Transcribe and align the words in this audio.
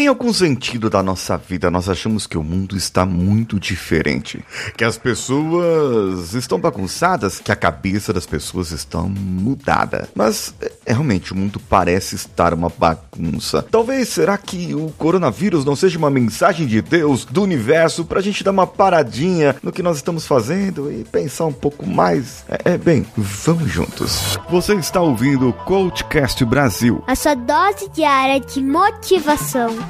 Em 0.00 0.06
algum 0.06 0.32
sentido 0.32 0.88
da 0.88 1.02
nossa 1.02 1.36
vida, 1.36 1.70
nós 1.70 1.86
achamos 1.86 2.26
que 2.26 2.38
o 2.38 2.42
mundo 2.42 2.74
está 2.74 3.04
muito 3.04 3.60
diferente, 3.60 4.42
que 4.74 4.82
as 4.82 4.96
pessoas 4.96 6.32
estão 6.32 6.58
bagunçadas, 6.58 7.38
que 7.38 7.52
a 7.52 7.54
cabeça 7.54 8.10
das 8.10 8.24
pessoas 8.24 8.70
está 8.70 8.98
mudada. 9.02 10.08
Mas 10.14 10.54
é, 10.62 10.72
realmente 10.86 11.34
o 11.34 11.36
mundo 11.36 11.60
parece 11.60 12.16
estar 12.16 12.54
uma 12.54 12.70
bagunça. 12.70 13.62
Talvez 13.70 14.08
será 14.08 14.38
que 14.38 14.74
o 14.74 14.90
coronavírus 14.96 15.66
não 15.66 15.76
seja 15.76 15.98
uma 15.98 16.08
mensagem 16.08 16.66
de 16.66 16.80
Deus, 16.80 17.26
do 17.26 17.42
universo, 17.42 18.06
para 18.06 18.20
a 18.20 18.22
gente 18.22 18.42
dar 18.42 18.52
uma 18.52 18.66
paradinha 18.66 19.54
no 19.62 19.70
que 19.70 19.82
nós 19.82 19.98
estamos 19.98 20.26
fazendo 20.26 20.90
e 20.90 21.04
pensar 21.04 21.44
um 21.44 21.52
pouco 21.52 21.86
mais? 21.86 22.42
É, 22.48 22.72
é 22.72 22.78
bem, 22.78 23.04
vamos 23.18 23.70
juntos. 23.70 24.38
Você 24.48 24.72
está 24.76 25.02
ouvindo 25.02 25.50
o 25.50 25.52
Coachcast 25.52 26.42
Brasil. 26.46 27.04
A 27.06 27.14
sua 27.14 27.34
dose 27.34 27.86
diária 27.90 28.40
de 28.40 28.62
motivação. 28.62 29.89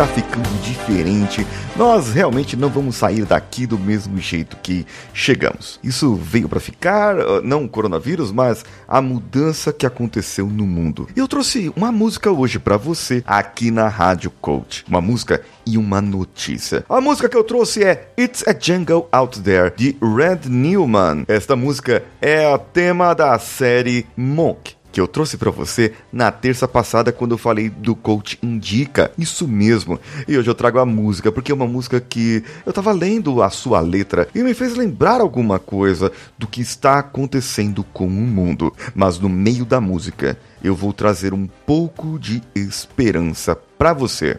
está 0.00 0.14
ficando 0.14 0.48
diferente. 0.62 1.46
Nós 1.76 2.10
realmente 2.10 2.56
não 2.56 2.70
vamos 2.70 2.96
sair 2.96 3.26
daqui 3.26 3.66
do 3.66 3.78
mesmo 3.78 4.16
jeito 4.18 4.56
que 4.62 4.86
chegamos. 5.12 5.78
Isso 5.84 6.14
veio 6.14 6.48
para 6.48 6.58
ficar, 6.58 7.20
ah, 7.20 7.42
não 7.44 7.64
o 7.64 7.68
coronavírus, 7.68 8.32
mas 8.32 8.64
a 8.88 9.02
mudança 9.02 9.74
que 9.74 9.84
aconteceu 9.84 10.46
no 10.46 10.66
mundo. 10.66 11.06
Eu 11.14 11.28
trouxe 11.28 11.70
uma 11.76 11.92
música 11.92 12.30
hoje 12.30 12.58
para 12.58 12.78
você 12.78 13.22
aqui 13.26 13.70
na 13.70 13.88
Rádio 13.88 14.30
Coach. 14.40 14.86
Uma 14.88 15.02
música 15.02 15.42
e 15.66 15.76
uma 15.76 16.00
notícia. 16.00 16.82
A 16.88 16.98
música 16.98 17.28
que 17.28 17.36
eu 17.36 17.44
trouxe 17.44 17.84
é 17.84 18.10
It's 18.18 18.42
a 18.48 18.56
Jungle 18.58 19.06
Out 19.12 19.42
There 19.42 19.70
de 19.76 19.98
Red 20.00 20.48
Newman. 20.48 21.24
Esta 21.28 21.54
música 21.54 22.02
é 22.22 22.48
o 22.48 22.58
tema 22.58 23.12
da 23.12 23.38
série 23.38 24.06
Monk 24.16 24.79
que 24.92 25.00
eu 25.00 25.06
trouxe 25.06 25.36
para 25.36 25.50
você 25.50 25.92
na 26.12 26.30
terça 26.30 26.66
passada 26.66 27.12
quando 27.12 27.32
eu 27.32 27.38
falei 27.38 27.68
do 27.68 27.94
Coach 27.94 28.38
Indica. 28.42 29.10
Isso 29.16 29.46
mesmo. 29.46 29.98
E 30.26 30.36
hoje 30.36 30.48
eu 30.50 30.54
trago 30.54 30.78
a 30.78 30.86
música, 30.86 31.30
porque 31.30 31.52
é 31.52 31.54
uma 31.54 31.66
música 31.66 32.00
que 32.00 32.42
eu 32.64 32.72
tava 32.72 32.92
lendo 32.92 33.42
a 33.42 33.50
sua 33.50 33.80
letra 33.80 34.28
e 34.34 34.42
me 34.42 34.54
fez 34.54 34.74
lembrar 34.74 35.20
alguma 35.20 35.58
coisa 35.58 36.10
do 36.38 36.46
que 36.46 36.60
está 36.60 36.98
acontecendo 36.98 37.84
com 37.92 38.06
o 38.06 38.10
mundo. 38.10 38.74
Mas 38.94 39.18
no 39.18 39.28
meio 39.28 39.64
da 39.64 39.80
música, 39.80 40.38
eu 40.62 40.74
vou 40.74 40.92
trazer 40.92 41.32
um 41.32 41.46
pouco 41.66 42.18
de 42.18 42.42
esperança 42.54 43.56
para 43.78 43.92
você. 43.92 44.38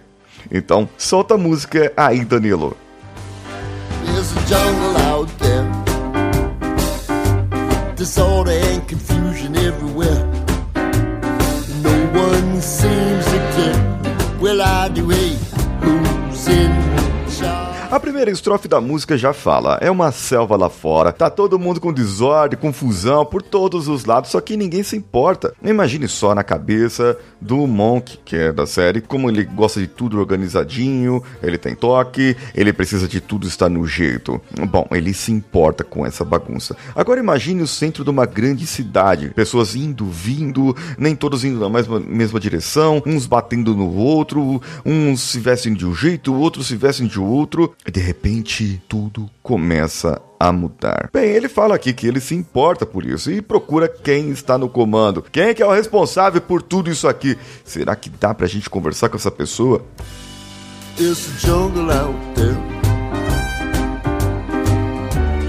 Então, 0.52 0.90
solta 0.98 1.36
a 1.36 1.38
música 1.38 1.92
aí, 1.96 2.26
Danilo. 2.26 2.76
There's 4.06 4.32
a 4.36 4.40
jungle 4.48 4.98
out 4.98 5.32
there. 5.40 5.82
Disorder 7.96 8.52
and 8.52 8.88
confusion 8.88 9.56
everywhere. 9.56 10.31
seems 12.62 13.26
to 13.26 13.40
tip. 13.56 14.42
Will 14.42 14.62
I 14.62 14.90
do 14.90 15.10
it? 15.12 15.38
Who's 15.82 16.48
in? 16.48 16.91
A 17.92 18.00
primeira 18.00 18.32
estrofe 18.32 18.70
da 18.70 18.80
música 18.80 19.18
já 19.18 19.34
fala: 19.34 19.78
é 19.82 19.92
uma 19.92 20.14
selva 20.14 20.56
lá 20.56 20.70
fora, 20.70 21.12
tá 21.12 21.30
todo 21.30 21.60
mundo 21.60 21.82
com 21.82 21.92
desordem, 21.92 22.58
confusão 22.58 23.26
por 23.26 23.42
todos 23.42 23.90
os 23.90 24.06
lados, 24.06 24.32
só 24.32 24.40
que 24.40 24.56
ninguém 24.56 24.82
se 24.82 24.96
importa. 24.96 25.54
Imagine 25.62 26.08
só 26.08 26.34
na 26.34 26.42
cabeça 26.42 27.18
do 27.42 27.68
Monk, 27.68 28.20
que 28.24 28.38
é 28.38 28.54
da 28.54 28.66
série, 28.66 29.02
como 29.02 29.30
ele 29.30 29.44
gosta 29.44 29.82
de 29.82 29.88
tudo 29.88 30.20
organizadinho, 30.20 31.22
ele 31.44 31.58
tem 31.58 31.76
toque, 31.76 32.38
ele 32.56 32.72
precisa 32.72 33.10
de 33.10 33.20
tudo 33.20 33.46
estar 33.46 33.68
no 33.68 33.86
jeito. 33.86 34.40
Bom, 34.70 34.88
ele 34.92 35.14
se 35.14 35.34
importa 35.34 35.84
com 35.84 36.06
essa 36.06 36.24
bagunça. 36.24 36.78
Agora 36.96 37.20
imagine 37.20 37.62
o 37.62 37.68
centro 37.68 38.06
de 38.06 38.10
uma 38.10 38.26
grande 38.26 38.66
cidade, 38.66 39.34
pessoas 39.36 39.76
indo, 39.76 40.06
vindo, 40.06 40.74
nem 40.98 41.14
todos 41.14 41.44
indo 41.44 41.60
na 41.60 41.68
mesma, 41.68 42.00
mesma 42.00 42.40
direção, 42.40 43.04
uns 43.06 43.26
batendo 43.26 43.76
no 43.76 43.94
outro, 43.94 44.62
uns 44.86 45.20
se 45.20 45.42
vestem 45.42 45.74
de 45.74 45.86
um 45.86 45.94
jeito, 45.94 46.34
outros 46.34 46.68
se 46.68 46.78
vestem 46.78 47.06
de 47.06 47.20
outro. 47.20 47.76
De 47.90 48.00
repente, 48.00 48.82
tudo 48.88 49.30
começa 49.42 50.22
a 50.40 50.52
mudar. 50.52 51.10
Bem, 51.12 51.30
ele 51.30 51.50
fala 51.50 51.76
aqui 51.76 51.94
que 51.94 52.08
ele 52.08 52.20
se 52.20 52.36
importa 52.36 52.86
por 52.86 53.06
isso 53.06 53.32
e 53.32 53.42
procura 53.42 53.88
quem 53.88 54.30
está 54.30 54.58
no 54.58 54.70
comando. 54.70 55.24
Quem 55.32 55.44
é 55.44 55.54
que 55.54 55.64
é 55.64 55.66
o 55.66 55.72
responsável 55.72 56.42
por 56.42 56.62
tudo 56.62 56.92
isso 56.92 57.08
aqui? 57.08 57.38
Será 57.66 57.96
que 57.96 58.10
dá 58.10 58.34
pra 58.34 58.48
gente 58.48 58.70
conversar 58.70 59.10
com 59.10 59.18
essa 59.18 59.32
pessoa? 59.32 59.84
It's 61.00 61.28
jungle 61.42 61.92
out 61.92 62.16
there. 62.36 62.58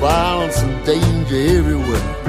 Violence 0.00 0.58
and 0.58 0.84
danger 0.84 1.58
everywhere. 1.58 2.21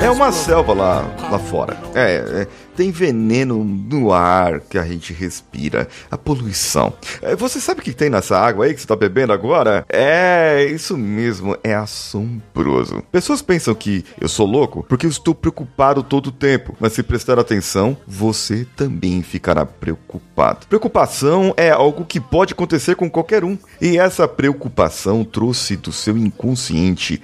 É 0.00 0.10
uma 0.10 0.30
selva 0.30 0.72
lá, 0.72 1.02
lá 1.30 1.38
fora. 1.38 1.76
É, 1.94 2.42
é, 2.42 2.46
tem 2.76 2.92
veneno 2.92 3.64
no 3.64 4.12
ar 4.12 4.60
que 4.60 4.78
a 4.78 4.84
gente 4.84 5.12
respira. 5.12 5.88
A 6.10 6.16
poluição. 6.16 6.92
É, 7.20 7.34
você 7.34 7.60
sabe 7.60 7.80
o 7.80 7.82
que 7.82 7.92
tem 7.92 8.08
nessa 8.08 8.38
água 8.38 8.66
aí 8.66 8.74
que 8.74 8.80
você 8.80 8.86
tá 8.86 8.94
bebendo 8.94 9.32
agora? 9.32 9.84
É, 9.88 10.64
isso 10.66 10.96
mesmo, 10.96 11.56
é 11.64 11.74
assombroso. 11.74 13.02
Pessoas 13.10 13.42
pensam 13.42 13.74
que 13.74 14.04
eu 14.20 14.28
sou 14.28 14.46
louco 14.46 14.84
porque 14.88 15.06
eu 15.06 15.10
estou 15.10 15.34
preocupado 15.34 16.02
todo 16.02 16.28
o 16.28 16.32
tempo. 16.32 16.76
Mas 16.78 16.92
se 16.92 17.02
prestar 17.02 17.38
atenção, 17.38 17.96
você 18.06 18.66
também 18.76 19.22
ficará 19.22 19.66
preocupado. 19.66 20.66
Preocupação 20.68 21.52
é 21.56 21.70
algo 21.70 22.04
que 22.04 22.20
pode 22.20 22.52
acontecer 22.52 22.94
com 22.94 23.10
qualquer 23.10 23.44
um. 23.44 23.58
E 23.80 23.98
essa 23.98 24.28
preocupação 24.28 25.24
trouxe 25.24 25.76
do 25.76 25.92
seu 25.92 26.16
inconsciente 26.16 27.20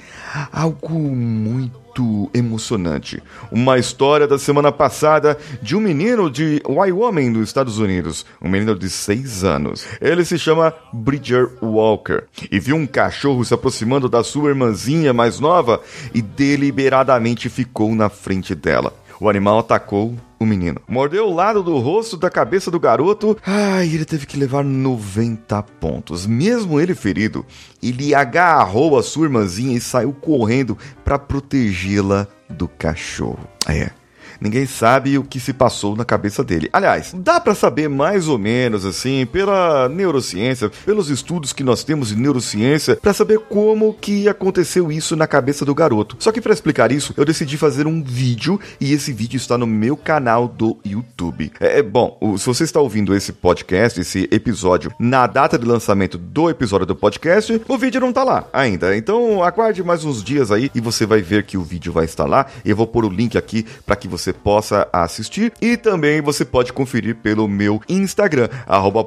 algo 0.52 0.98
muito 0.98 1.89
muito 2.00 2.30
emocionante. 2.34 3.22
Uma 3.52 3.78
história 3.78 4.26
da 4.26 4.38
semana 4.38 4.72
passada 4.72 5.38
de 5.62 5.76
um 5.76 5.80
menino 5.80 6.30
de 6.30 6.62
Wyoming, 6.66 7.30
nos 7.30 7.48
Estados 7.48 7.78
Unidos. 7.78 8.24
Um 8.40 8.48
menino 8.48 8.74
de 8.76 8.88
6 8.88 9.44
anos. 9.44 9.86
Ele 10.00 10.24
se 10.24 10.38
chama 10.38 10.74
Bridger 10.92 11.48
Walker 11.62 12.24
e 12.50 12.58
viu 12.58 12.76
um 12.76 12.86
cachorro 12.86 13.44
se 13.44 13.54
aproximando 13.54 14.08
da 14.08 14.24
sua 14.24 14.50
irmãzinha 14.50 15.12
mais 15.12 15.38
nova 15.38 15.80
e 16.14 16.22
deliberadamente 16.22 17.48
ficou 17.48 17.94
na 17.94 18.08
frente 18.08 18.54
dela. 18.54 18.99
O 19.18 19.28
animal 19.28 19.58
atacou 19.58 20.14
o 20.38 20.46
menino. 20.46 20.80
Mordeu 20.88 21.26
o 21.26 21.34
lado 21.34 21.62
do 21.62 21.78
rosto 21.78 22.16
da 22.16 22.30
cabeça 22.30 22.70
do 22.70 22.80
garoto. 22.80 23.36
Ai, 23.46 23.86
ele 23.86 24.04
teve 24.04 24.26
que 24.26 24.38
levar 24.38 24.64
90 24.64 25.62
pontos. 25.80 26.26
Mesmo 26.26 26.80
ele 26.80 26.94
ferido, 26.94 27.44
ele 27.82 28.14
agarrou 28.14 28.98
a 28.98 29.02
sua 29.02 29.24
irmãzinha 29.24 29.76
e 29.76 29.80
saiu 29.80 30.12
correndo 30.12 30.76
para 31.04 31.18
protegê-la 31.18 32.26
do 32.48 32.66
cachorro. 32.66 33.46
É. 33.68 33.90
Ninguém 34.40 34.66
sabe 34.66 35.18
o 35.18 35.24
que 35.24 35.38
se 35.38 35.52
passou 35.52 35.94
na 35.94 36.04
cabeça 36.04 36.42
dele. 36.42 36.70
Aliás, 36.72 37.12
dá 37.16 37.38
para 37.38 37.54
saber 37.54 37.88
mais 37.88 38.26
ou 38.26 38.38
menos 38.38 38.84
assim 38.84 39.26
pela 39.26 39.88
neurociência, 39.88 40.70
pelos 40.84 41.10
estudos 41.10 41.52
que 41.52 41.62
nós 41.62 41.84
temos 41.84 42.08
de 42.08 42.16
neurociência, 42.16 42.96
para 42.96 43.12
saber 43.12 43.38
como 43.40 43.94
que 43.94 44.28
aconteceu 44.28 44.90
isso 44.90 45.14
na 45.14 45.26
cabeça 45.26 45.64
do 45.64 45.74
garoto. 45.74 46.16
Só 46.18 46.32
que 46.32 46.40
para 46.40 46.52
explicar 46.52 46.90
isso, 46.90 47.12
eu 47.16 47.24
decidi 47.24 47.56
fazer 47.56 47.86
um 47.86 48.02
vídeo 48.02 48.58
e 48.80 48.92
esse 48.92 49.12
vídeo 49.12 49.36
está 49.36 49.58
no 49.58 49.66
meu 49.66 49.96
canal 49.96 50.48
do 50.48 50.78
YouTube. 50.84 51.52
É, 51.60 51.78
é, 51.78 51.82
bom, 51.82 52.18
se 52.38 52.46
você 52.46 52.64
está 52.64 52.80
ouvindo 52.80 53.14
esse 53.14 53.32
podcast, 53.32 54.00
esse 54.00 54.28
episódio 54.30 54.92
na 54.98 55.26
data 55.26 55.58
de 55.58 55.66
lançamento 55.66 56.16
do 56.16 56.48
episódio 56.48 56.86
do 56.86 56.96
podcast, 56.96 57.60
o 57.68 57.78
vídeo 57.78 58.00
não 58.00 58.12
tá 58.12 58.24
lá 58.24 58.48
ainda. 58.52 58.96
Então 58.96 59.42
aguarde 59.42 59.82
mais 59.82 60.04
uns 60.04 60.24
dias 60.24 60.50
aí 60.50 60.70
e 60.74 60.80
você 60.80 61.04
vai 61.04 61.20
ver 61.20 61.44
que 61.44 61.58
o 61.58 61.62
vídeo 61.62 61.92
vai 61.92 62.04
estar 62.04 62.26
lá. 62.26 62.46
Eu 62.64 62.76
vou 62.76 62.86
pôr 62.86 63.04
o 63.04 63.10
link 63.10 63.36
aqui 63.36 63.66
para 63.84 63.96
que 63.96 64.08
você 64.08 64.29
possa 64.32 64.88
assistir 64.92 65.52
e 65.60 65.76
também 65.76 66.20
você 66.20 66.44
pode 66.44 66.72
conferir 66.72 67.16
pelo 67.16 67.46
meu 67.48 67.80
Instagram 67.88 68.48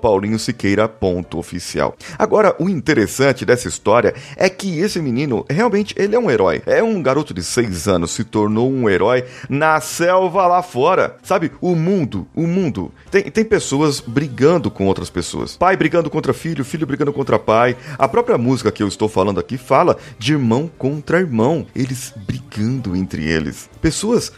@paulinhosiqueira.oficial. 0.02 1.96
Agora, 2.18 2.56
o 2.60 2.70
interessante 2.70 3.46
dessa 3.46 3.68
história 3.68 4.14
é 4.36 4.50
que 4.50 4.80
esse 4.80 5.00
menino 5.00 5.46
realmente 5.50 5.94
ele 5.98 6.16
é 6.16 6.20
um 6.20 6.30
herói. 6.30 6.62
É 6.66 6.82
um 6.84 7.02
garoto 7.02 7.34
de 7.34 7.44
6 7.44 7.88
anos 7.88 8.12
se 8.12 8.24
tornou 8.24 8.72
um 8.72 8.90
herói 8.90 9.26
na 9.50 9.80
selva 9.82 10.48
lá 10.48 10.62
fora. 10.62 11.18
Sabe, 11.24 11.52
o 11.62 11.76
mundo, 11.76 12.28
o 12.36 12.48
mundo 12.48 12.92
tem, 13.12 13.24
tem 13.24 13.46
pessoas 13.46 14.00
brigando 14.00 14.70
com 14.72 14.86
outras 14.86 15.10
pessoas. 15.10 15.58
Pai 15.58 15.76
brigando 15.78 16.10
contra 16.10 16.34
filho, 16.34 16.66
filho 16.66 16.88
brigando 16.88 17.14
contra 17.14 17.40
pai. 17.40 17.76
A 17.98 18.08
própria 18.08 18.38
música 18.38 18.72
que 18.72 18.84
eu 18.84 18.88
estou 18.88 19.10
falando 19.10 19.40
aqui 19.40 19.58
fala 19.58 19.98
de 20.18 20.34
irmão 20.34 20.70
contra 20.78 21.20
irmão, 21.20 21.66
eles 21.76 22.14
brigando 22.26 22.96
entre 22.96 23.24
eles. 23.24 23.70
Pessoas 23.82 24.32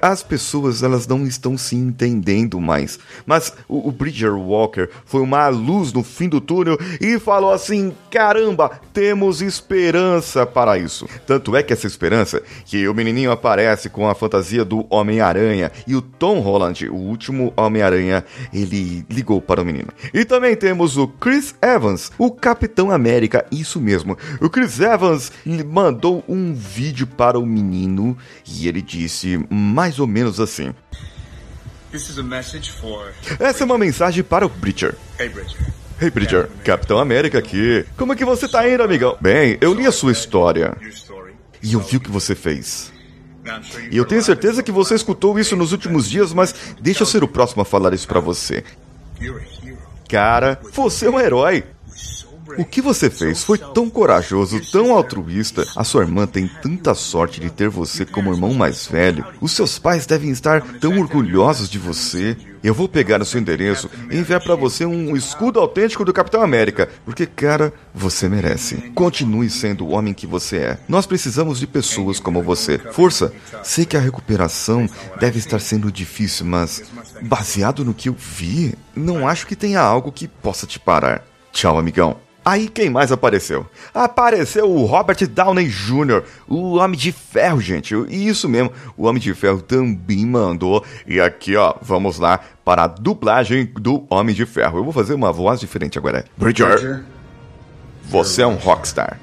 as 0.00 0.22
pessoas 0.22 0.82
elas 0.82 1.06
não 1.06 1.26
estão 1.26 1.56
se 1.56 1.76
entendendo 1.76 2.60
mais. 2.60 2.98
Mas 3.24 3.52
o, 3.68 3.88
o 3.88 3.92
Bridger 3.92 4.34
Walker 4.34 4.88
foi 5.04 5.20
uma 5.20 5.48
luz 5.48 5.92
no 5.92 6.02
fim 6.02 6.28
do 6.28 6.40
túnel 6.40 6.78
e 7.00 7.18
falou 7.18 7.52
assim: 7.52 7.92
caramba, 8.10 8.80
temos 8.92 9.42
esperança 9.42 10.46
para 10.46 10.78
isso. 10.78 11.08
Tanto 11.26 11.56
é 11.56 11.62
que 11.62 11.72
essa 11.72 11.86
esperança 11.86 12.42
que 12.64 12.86
o 12.88 12.94
menininho 12.94 13.30
aparece 13.30 13.88
com 13.88 14.08
a 14.08 14.14
fantasia 14.14 14.64
do 14.64 14.86
Homem-Aranha 14.90 15.70
e 15.86 15.94
o 15.94 16.02
Tom 16.02 16.40
Holland, 16.40 16.88
o 16.88 16.94
último 16.94 17.52
Homem-Aranha, 17.56 18.24
ele 18.52 19.04
ligou 19.08 19.40
para 19.40 19.62
o 19.62 19.64
menino. 19.64 19.88
E 20.12 20.24
também 20.24 20.56
temos 20.56 20.96
o 20.96 21.08
Chris 21.08 21.54
Evans, 21.62 22.10
o 22.18 22.30
Capitão 22.30 22.90
América, 22.90 23.44
isso 23.50 23.80
mesmo. 23.80 24.16
O 24.40 24.48
Chris 24.48 24.80
Evans 24.80 25.32
mandou 25.66 26.24
um 26.28 26.54
vídeo 26.54 27.06
para 27.06 27.38
o 27.38 27.46
menino 27.46 28.16
e 28.46 28.68
ele 28.68 28.82
disse 28.82 29.44
mais 29.56 29.98
ou 29.98 30.06
menos 30.06 30.38
assim. 30.38 30.74
Essa 33.40 33.62
é 33.62 33.64
uma 33.64 33.78
mensagem 33.78 34.22
para 34.22 34.44
o 34.44 34.48
Bridger. 34.48 34.94
Hey, 35.18 35.28
Bridger. 35.28 35.72
Hey 36.00 36.10
Bridger, 36.10 36.48
Capitão 36.62 36.98
América 36.98 37.38
aqui. 37.38 37.86
Como 37.96 38.12
é 38.12 38.16
que 38.16 38.24
você 38.24 38.46
tá 38.46 38.68
indo, 38.68 38.82
amigão? 38.82 39.16
Bem, 39.18 39.56
eu 39.62 39.72
li 39.72 39.86
a 39.86 39.92
sua 39.92 40.12
história 40.12 40.76
e 41.62 41.72
eu 41.72 41.80
vi 41.80 41.96
o 41.96 42.00
que 42.00 42.10
você 42.10 42.34
fez. 42.34 42.92
E 43.90 43.96
eu 43.96 44.04
tenho 44.04 44.22
certeza 44.22 44.62
que 44.62 44.72
você 44.72 44.94
escutou 44.94 45.38
isso 45.38 45.56
nos 45.56 45.72
últimos 45.72 46.10
dias, 46.10 46.34
mas 46.34 46.54
deixa 46.80 47.02
eu 47.02 47.06
ser 47.06 47.24
o 47.24 47.28
próximo 47.28 47.62
a 47.62 47.64
falar 47.64 47.94
isso 47.94 48.06
para 48.06 48.20
você. 48.20 48.62
Cara, 50.08 50.60
você 50.72 51.06
é 51.06 51.10
um 51.10 51.18
herói. 51.18 51.64
O 52.58 52.64
que 52.64 52.80
você 52.80 53.10
fez 53.10 53.42
foi 53.42 53.58
tão 53.58 53.90
corajoso, 53.90 54.60
tão 54.70 54.92
altruísta. 54.92 55.66
A 55.74 55.84
sua 55.84 56.02
irmã 56.02 56.26
tem 56.26 56.48
tanta 56.62 56.94
sorte 56.94 57.40
de 57.40 57.50
ter 57.50 57.68
você 57.68 58.04
como 58.04 58.32
irmão 58.32 58.54
mais 58.54 58.86
velho. 58.86 59.24
Os 59.40 59.52
seus 59.52 59.78
pais 59.78 60.06
devem 60.06 60.30
estar 60.30 60.62
tão 60.78 60.98
orgulhosos 60.98 61.68
de 61.68 61.78
você. 61.78 62.36
Eu 62.62 62.74
vou 62.74 62.88
pegar 62.88 63.20
o 63.20 63.24
seu 63.24 63.40
endereço 63.40 63.88
e 64.10 64.16
enviar 64.16 64.42
para 64.42 64.54
você 64.54 64.84
um 64.84 65.14
escudo 65.16 65.60
autêntico 65.60 66.04
do 66.04 66.12
Capitão 66.12 66.42
América, 66.42 66.88
porque, 67.04 67.26
cara, 67.26 67.72
você 67.94 68.28
merece. 68.28 68.76
Continue 68.94 69.48
sendo 69.50 69.84
o 69.84 69.90
homem 69.90 70.14
que 70.14 70.26
você 70.26 70.56
é. 70.56 70.78
Nós 70.88 71.06
precisamos 71.06 71.60
de 71.60 71.66
pessoas 71.66 72.18
como 72.18 72.42
você. 72.42 72.78
Força! 72.78 73.32
Sei 73.62 73.84
que 73.84 73.96
a 73.96 74.00
recuperação 74.00 74.88
deve 75.20 75.38
estar 75.38 75.60
sendo 75.60 75.92
difícil, 75.92 76.46
mas 76.46 76.82
baseado 77.22 77.84
no 77.84 77.94
que 77.94 78.08
eu 78.08 78.16
vi, 78.18 78.74
não 78.94 79.28
acho 79.28 79.46
que 79.46 79.54
tenha 79.54 79.80
algo 79.80 80.10
que 80.10 80.26
possa 80.26 80.66
te 80.66 80.80
parar. 80.80 81.24
Tchau, 81.52 81.78
amigão. 81.78 82.25
Aí 82.46 82.68
quem 82.68 82.88
mais 82.88 83.10
apareceu? 83.10 83.66
Apareceu 83.92 84.70
o 84.70 84.84
Robert 84.84 85.26
Downey 85.26 85.66
Jr., 85.66 86.22
o 86.46 86.76
Homem 86.76 86.96
de 86.96 87.10
Ferro, 87.10 87.60
gente. 87.60 87.92
E 88.08 88.28
isso 88.28 88.48
mesmo, 88.48 88.70
o 88.96 89.04
Homem 89.04 89.20
de 89.20 89.34
Ferro 89.34 89.60
também 89.60 90.24
mandou. 90.24 90.84
E 91.08 91.20
aqui, 91.20 91.56
ó, 91.56 91.74
vamos 91.82 92.20
lá 92.20 92.38
para 92.64 92.84
a 92.84 92.86
dublagem 92.86 93.64
do 93.74 94.06
Homem 94.08 94.32
de 94.32 94.46
Ferro. 94.46 94.78
Eu 94.78 94.84
vou 94.84 94.92
fazer 94.92 95.14
uma 95.14 95.32
voz 95.32 95.58
diferente 95.58 95.98
agora. 95.98 96.24
Bridger, 96.36 97.04
você 98.04 98.42
é 98.42 98.46
um 98.46 98.54
rockstar. 98.54 99.18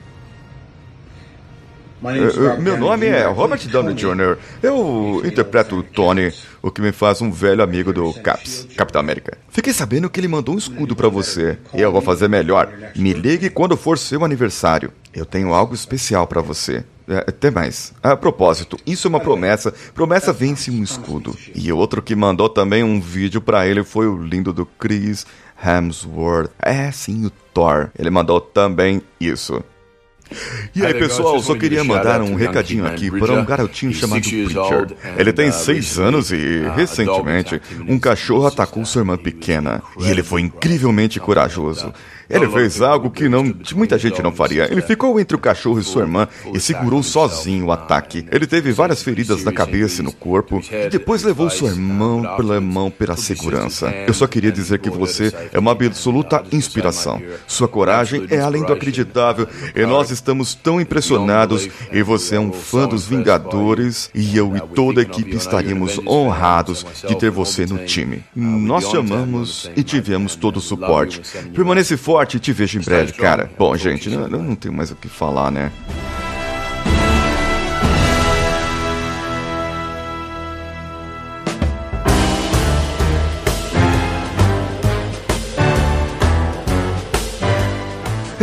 Uh, 2.03 2.61
meu 2.61 2.77
nome 2.77 3.05
é 3.05 3.25
Robert 3.27 3.65
Downey 3.69 3.93
Jr. 3.95 4.37
Eu 4.61 5.21
interpreto 5.23 5.77
o 5.77 5.83
Tony, 5.83 6.33
o 6.61 6.69
que 6.69 6.81
me 6.81 6.91
faz 6.91 7.21
um 7.21 7.31
velho 7.31 7.63
amigo 7.63 7.93
do 7.93 8.13
Caps, 8.15 8.67
Capitão 8.75 8.99
América. 8.99 9.37
Fiquei 9.47 9.71
sabendo 9.71 10.09
que 10.09 10.19
ele 10.19 10.27
mandou 10.27 10.53
um 10.53 10.57
escudo 10.57 10.97
para 10.97 11.07
você. 11.07 11.57
E 11.73 11.79
eu 11.79 11.93
vou 11.93 12.01
fazer 12.01 12.27
melhor. 12.27 12.69
Me 12.93 13.13
ligue 13.13 13.49
quando 13.49 13.77
for 13.77 13.97
seu 13.97 14.25
aniversário. 14.25 14.91
Eu 15.13 15.25
tenho 15.25 15.53
algo 15.53 15.73
especial 15.73 16.27
para 16.27 16.41
você. 16.41 16.83
É, 17.07 17.17
até 17.27 17.49
mais. 17.51 17.93
A 18.01 18.15
propósito, 18.15 18.77
isso 18.85 19.07
é 19.07 19.09
uma 19.09 19.19
promessa. 19.19 19.73
Promessa 19.93 20.33
vence 20.33 20.71
um 20.71 20.83
escudo. 20.83 21.35
E 21.55 21.71
outro 21.71 22.01
que 22.01 22.15
mandou 22.15 22.49
também 22.49 22.83
um 22.83 22.99
vídeo 22.99 23.41
para 23.41 23.65
ele 23.67 23.83
foi 23.83 24.07
o 24.07 24.17
lindo 24.17 24.51
do 24.51 24.65
Chris 24.65 25.25
Hemsworth. 25.63 26.51
É 26.61 26.91
sim, 26.91 27.25
o 27.25 27.29
Thor. 27.53 27.89
Ele 27.97 28.09
mandou 28.09 28.41
também 28.41 29.01
isso. 29.19 29.63
E 30.75 30.85
aí, 30.85 30.93
pessoal, 30.93 31.39
só 31.39 31.55
queria 31.55 31.83
mandar 31.83 32.21
um 32.21 32.35
recadinho 32.35 32.85
aqui 32.85 33.09
para 33.11 33.33
um 33.33 33.45
garotinho 33.45 33.93
chamado 33.93 34.23
Richard. 34.23 34.95
Ele 35.17 35.33
tem 35.33 35.51
seis 35.51 35.99
anos 35.99 36.31
e, 36.31 36.63
recentemente, 36.75 37.61
um 37.87 37.99
cachorro 37.99 38.47
atacou 38.47 38.85
sua 38.85 39.01
irmã 39.01 39.17
pequena. 39.17 39.81
E 39.99 40.09
ele 40.09 40.23
foi 40.23 40.41
incrivelmente 40.41 41.19
corajoso. 41.19 41.93
Ele 42.29 42.49
fez 42.49 42.81
algo 42.81 43.11
que 43.11 43.27
não, 43.27 43.43
muita 43.75 43.97
gente 43.97 44.21
não 44.21 44.31
faria. 44.31 44.71
Ele 44.71 44.81
ficou 44.81 45.19
entre 45.19 45.35
o 45.35 45.39
cachorro 45.39 45.79
e 45.79 45.83
sua 45.83 46.03
irmã 46.03 46.27
e 46.53 46.59
segurou 46.59 47.03
sozinho 47.03 47.67
o 47.67 47.71
ataque. 47.71 48.25
Ele 48.31 48.47
teve 48.47 48.71
várias 48.71 49.03
feridas 49.03 49.43
na 49.43 49.51
cabeça 49.51 50.01
e 50.01 50.03
no 50.03 50.11
corpo 50.11 50.61
e 50.71 50.89
depois 50.89 51.23
levou 51.23 51.49
sua 51.49 51.69
irmã 51.69 52.35
pela 52.35 52.59
mão 52.59 52.89
pela 52.89 53.15
segurança. 53.17 53.89
Eu 54.07 54.13
só 54.13 54.25
queria 54.25 54.51
dizer 54.51 54.79
que 54.79 54.89
você 54.89 55.33
é 55.51 55.59
uma 55.59 55.71
absoluta 55.71 56.43
inspiração. 56.51 57.21
Sua 57.45 57.67
coragem 57.67 58.25
é 58.29 58.39
além 58.39 58.63
do 58.63 58.73
acreditável 58.73 59.47
e 59.75 59.85
nós 59.85 60.09
estamos 60.09 60.22
tão 60.55 60.79
impressionados 60.79 61.67
e 61.91 62.01
você 62.01 62.35
é 62.35 62.39
um 62.39 62.51
fã 62.51 62.87
dos 62.87 63.05
Vingadores 63.05 64.09
e 64.13 64.35
eu 64.37 64.55
e 64.55 64.61
toda 64.61 65.01
a 65.01 65.03
equipe 65.03 65.35
estaríamos 65.35 65.99
honrados 66.07 66.85
de 67.07 67.15
ter 67.15 67.29
você 67.29 67.65
no 67.65 67.85
time. 67.85 68.23
Nós 68.35 68.89
te 68.89 68.97
amamos 68.97 69.69
e 69.75 69.83
tivemos 69.83 70.35
todo 70.35 70.57
o 70.57 70.61
suporte. 70.61 71.21
Permanece 71.53 71.97
forte 71.97 72.37
e 72.37 72.39
te 72.39 72.51
vejo 72.51 72.79
em 72.79 72.81
breve, 72.81 73.13
cara. 73.13 73.51
Bom, 73.57 73.75
gente, 73.75 74.11
eu 74.11 74.27
não, 74.27 74.41
não 74.41 74.55
tenho 74.55 74.73
mais 74.73 74.91
o 74.91 74.95
que 74.95 75.07
falar, 75.07 75.51
né? 75.51 75.71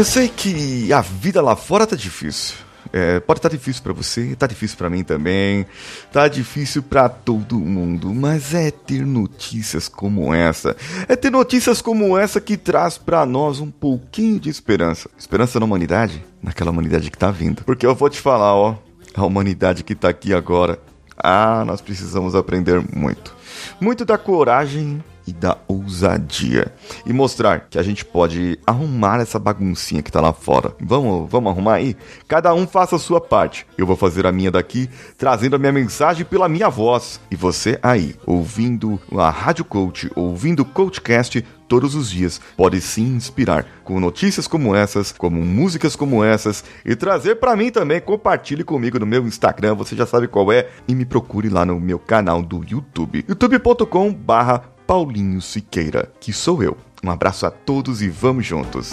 Eu 0.00 0.04
sei 0.06 0.28
que 0.28 0.90
a 0.94 1.02
vida 1.02 1.42
lá 1.42 1.54
fora 1.54 1.86
tá 1.86 1.94
difícil. 1.94 2.56
É, 2.90 3.20
pode 3.20 3.38
estar 3.38 3.50
tá 3.50 3.54
difícil 3.54 3.82
para 3.82 3.92
você, 3.92 4.34
tá 4.34 4.46
difícil 4.46 4.78
para 4.78 4.88
mim 4.88 5.04
também, 5.04 5.66
tá 6.10 6.26
difícil 6.26 6.82
para 6.82 7.06
todo 7.06 7.58
mundo, 7.60 8.14
mas 8.14 8.54
é 8.54 8.70
ter 8.70 9.04
notícias 9.04 9.88
como 9.88 10.32
essa, 10.32 10.74
é 11.06 11.14
ter 11.14 11.30
notícias 11.30 11.82
como 11.82 12.16
essa 12.16 12.40
que 12.40 12.56
traz 12.56 12.96
para 12.96 13.26
nós 13.26 13.60
um 13.60 13.70
pouquinho 13.70 14.40
de 14.40 14.48
esperança. 14.48 15.10
Esperança 15.18 15.60
na 15.60 15.66
humanidade, 15.66 16.24
naquela 16.42 16.70
humanidade 16.70 17.10
que 17.10 17.18
tá 17.18 17.30
vindo. 17.30 17.62
Porque 17.64 17.84
eu 17.84 17.94
vou 17.94 18.08
te 18.08 18.22
falar, 18.22 18.54
ó, 18.54 18.78
a 19.14 19.26
humanidade 19.26 19.84
que 19.84 19.94
tá 19.94 20.08
aqui 20.08 20.32
agora, 20.32 20.80
ah, 21.14 21.62
nós 21.66 21.82
precisamos 21.82 22.34
aprender 22.34 22.82
muito. 22.96 23.36
Muito 23.78 24.06
da 24.06 24.16
coragem 24.16 25.04
e 25.26 25.32
da 25.32 25.56
ousadia. 25.68 26.72
E 27.06 27.12
mostrar 27.12 27.66
que 27.68 27.78
a 27.78 27.82
gente 27.82 28.04
pode 28.04 28.58
arrumar 28.66 29.20
essa 29.20 29.38
baguncinha 29.38 30.02
que 30.02 30.12
tá 30.12 30.20
lá 30.20 30.32
fora. 30.32 30.74
Vamos, 30.80 31.30
vamos 31.30 31.50
arrumar 31.50 31.74
aí? 31.74 31.96
Cada 32.26 32.52
um 32.54 32.66
faça 32.66 32.96
a 32.96 32.98
sua 32.98 33.20
parte. 33.20 33.66
Eu 33.76 33.86
vou 33.86 33.96
fazer 33.96 34.26
a 34.26 34.32
minha 34.32 34.50
daqui, 34.50 34.88
trazendo 35.16 35.56
a 35.56 35.58
minha 35.58 35.72
mensagem 35.72 36.24
pela 36.24 36.48
minha 36.48 36.68
voz. 36.68 37.20
E 37.30 37.36
você 37.36 37.78
aí, 37.82 38.14
ouvindo 38.26 39.00
a 39.16 39.30
Rádio 39.30 39.64
Coach, 39.64 40.10
ouvindo 40.14 40.60
o 40.60 40.64
Coachcast, 40.64 41.44
todos 41.70 41.94
os 41.94 42.10
dias 42.10 42.40
pode 42.56 42.80
se 42.80 43.00
inspirar 43.00 43.64
com 43.84 44.00
notícias 44.00 44.48
como 44.48 44.74
essas, 44.74 45.12
como 45.12 45.40
músicas 45.40 45.94
como 45.94 46.24
essas 46.24 46.64
e 46.84 46.96
trazer 46.96 47.36
para 47.36 47.54
mim 47.54 47.70
também. 47.70 48.00
Compartilhe 48.00 48.64
comigo 48.64 48.98
no 48.98 49.06
meu 49.06 49.24
Instagram, 49.24 49.76
você 49.76 49.94
já 49.94 50.04
sabe 50.04 50.26
qual 50.26 50.50
é, 50.50 50.68
e 50.88 50.94
me 50.96 51.04
procure 51.04 51.48
lá 51.48 51.64
no 51.64 51.78
meu 51.78 52.00
canal 52.00 52.42
do 52.42 52.64
YouTube, 52.68 53.24
youtube.com/barra 53.28 54.64
Paulinho 54.90 55.40
Siqueira, 55.40 56.12
que 56.18 56.32
sou 56.32 56.64
eu. 56.64 56.76
Um 57.00 57.12
abraço 57.12 57.46
a 57.46 57.50
todos 57.52 58.02
e 58.02 58.08
vamos 58.08 58.44
juntos. 58.44 58.92